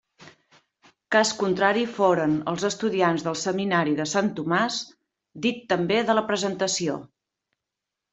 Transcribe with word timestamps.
Cas 1.15 1.31
contrari 1.41 1.83
foren 1.97 2.31
els 2.53 2.65
estudiants 2.69 3.25
del 3.27 3.37
seminari 3.41 3.93
de 3.99 4.07
Sant 4.13 4.31
Tomàs, 4.39 4.79
dit 5.47 5.61
també 5.75 6.01
de 6.09 6.17
la 6.21 6.25
Presentació. 6.31 6.97